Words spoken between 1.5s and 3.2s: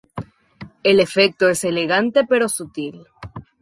elegante pero sutil.